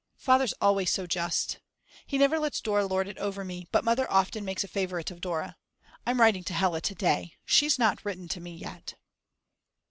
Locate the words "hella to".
6.55-6.95